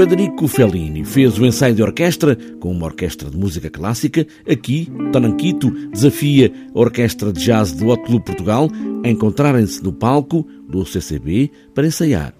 [0.00, 4.26] Federico Fellini fez o ensaio de orquestra com uma orquestra de música clássica.
[4.50, 8.70] Aqui, Tonanquito desafia a Orquestra de Jazz do Hot Club Portugal
[9.04, 12.34] a encontrarem-se no palco do CCB para ensaiar.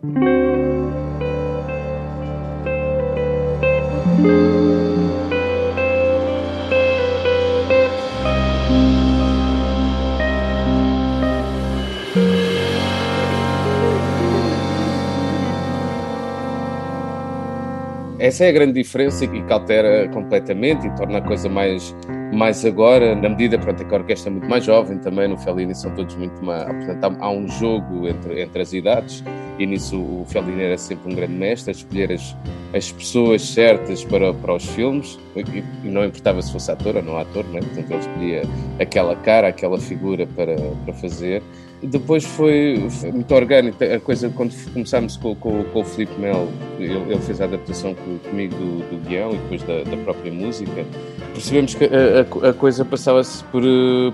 [18.21, 21.97] Essa é a grande diferença e que altera completamente e torna a coisa mais,
[22.35, 25.39] mais agora, na medida pronto, é que a orquestra é muito mais jovem também, no
[25.39, 26.67] Fellini são todos muito mais.
[26.67, 29.25] Portanto, há, um jogo entre, entre as idades
[29.59, 32.37] e nisso o Fellini era sempre um grande mestre, escolher as,
[32.75, 37.03] as pessoas certas para, para os filmes e, e não importava se fosse ator ou
[37.03, 37.61] não ator, não é?
[37.63, 38.43] portanto ele escolhia
[38.79, 41.43] aquela cara, aquela figura para, para fazer.
[41.83, 43.83] Depois foi, muito orgânico.
[43.83, 46.49] A coisa, quando começámos com, com, com o Felipe Melo,
[46.79, 47.95] ele, ele, fez a adaptação
[48.29, 50.85] comigo do, do guião e depois da, da própria música,
[51.33, 53.63] percebemos que a, a, a coisa passava-se por,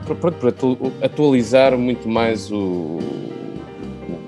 [0.06, 0.54] por, por,
[1.02, 3.00] atualizar muito mais o, o,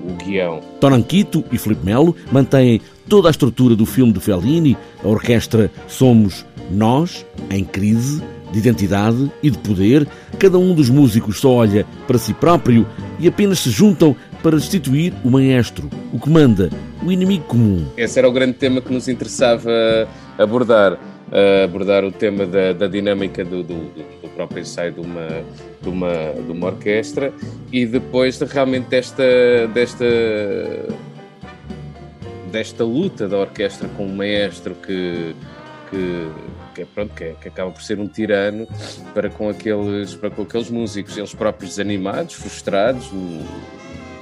[0.08, 0.60] o guião.
[0.80, 6.44] Tonanquito e Felipe Melo mantêm toda a estrutura do filme de Fellini, a orquestra Somos
[6.70, 8.20] Nós, em crise,
[8.52, 10.06] de identidade e de poder,
[10.38, 12.86] cada um dos músicos só olha para si próprio
[13.18, 16.70] e apenas se juntam para destituir o maestro, o que manda,
[17.04, 17.86] o inimigo comum.
[17.96, 19.70] Esse era o grande tema que nos interessava
[20.38, 20.98] abordar.
[21.28, 25.26] Uh, abordar o tema da, da dinâmica do, do, do, próprio ensaio de uma,
[25.82, 27.34] de, uma, de uma orquestra
[27.70, 29.24] e depois de, realmente desta,
[29.74, 30.06] desta,
[32.50, 35.34] desta luta da orquestra com o maestro que,
[35.90, 36.30] que
[36.78, 38.66] que, é, pronto, que, é, que, acaba por ser um tirano
[39.12, 43.10] para com aqueles, para com aqueles músicos, eles próprios desanimados, frustrados,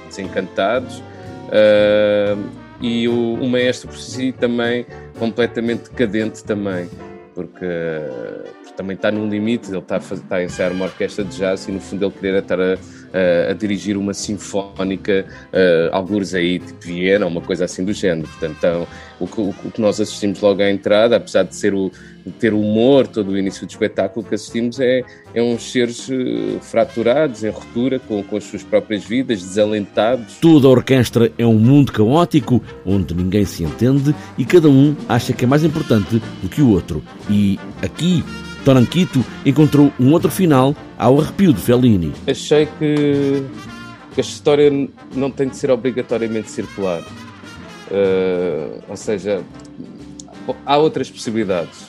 [0.07, 2.49] desencantados, uh,
[2.81, 4.85] e o, o, maestro por si também
[5.19, 6.89] completamente decadente também,
[7.35, 7.65] porque,
[8.63, 11.37] porque também está no limite, ele está a, fazer, está a ensaiar uma orquestra de
[11.37, 12.77] jazz e no fundo ele querer estar a,
[13.49, 18.27] a, dirigir uma sinfónica, uh, alguns aí tipo Viena, uma coisa assim do género.
[18.27, 18.87] Portanto, então,
[19.19, 21.91] o, que, o que nós assistimos logo à entrada, apesar de ser o,
[22.39, 25.01] ter humor todo o início do espetáculo que assistimos é,
[25.33, 30.37] é uns seres uh, fraturados, em ruptura com, com as suas próprias vidas, desalentados.
[30.41, 35.33] Toda a orquestra é um mundo caótico onde ninguém se entende e cada um acha
[35.33, 37.03] que é mais importante do que o outro.
[37.29, 38.23] E aqui
[38.67, 42.11] Toranquito encontrou um outro final ao arrepio de Fellini.
[42.27, 43.41] Achei que,
[44.13, 44.69] que a história
[45.15, 47.01] não tem de ser obrigatoriamente circular.
[47.89, 49.41] Uh, ou seja,
[50.65, 51.85] há outras possibilidades.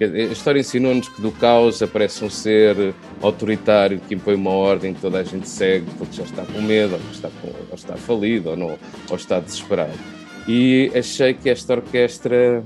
[0.00, 2.92] A história ensinou-nos que do caos aparece um ser
[3.22, 6.94] autoritário que impõe uma ordem que toda a gente segue porque já está com medo,
[6.94, 8.76] ou está, com, ou está falido, ou, não,
[9.08, 9.92] ou está desesperado.
[10.48, 12.64] E achei que esta orquestra,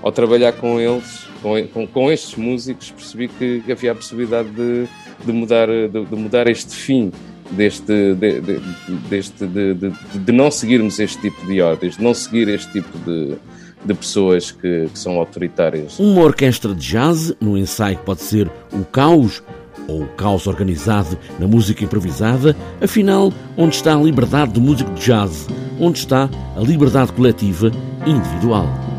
[0.00, 4.50] ao trabalhar com eles, com, com, com estes músicos, percebi que, que, havia a possibilidade
[4.50, 4.86] de,
[5.24, 7.12] de mudar, de, de mudar este fim
[7.50, 8.60] deste, de, de,
[9.08, 13.36] deste de, não seguirmos este tipo de ordens, de não seguir este tipo de,
[13.84, 15.98] de pessoas que, que, são autoritárias.
[15.98, 19.42] Uma orquestra de jazz, no ensaio pode ser o caos
[19.88, 25.04] ou o caos organizado na música improvisada, afinal, onde está a liberdade do músico de
[25.04, 25.48] jazz?
[25.80, 27.72] Onde está a liberdade coletiva
[28.06, 28.89] e individual?